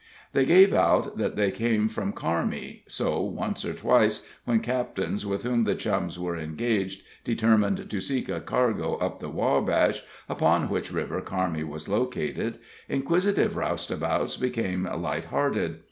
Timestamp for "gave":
0.45-0.73